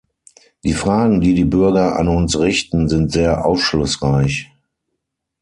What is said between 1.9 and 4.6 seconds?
an uns richten, sind sehr aufschlussreich.